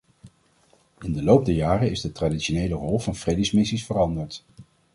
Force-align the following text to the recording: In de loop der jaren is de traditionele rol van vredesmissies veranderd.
In 0.99 1.13
de 1.13 1.23
loop 1.23 1.45
der 1.45 1.55
jaren 1.55 1.91
is 1.91 2.01
de 2.01 2.11
traditionele 2.11 2.75
rol 2.75 2.99
van 2.99 3.15
vredesmissies 3.15 3.85
veranderd. 3.85 4.43